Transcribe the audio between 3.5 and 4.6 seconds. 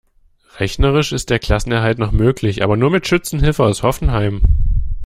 aus Hoffenheim.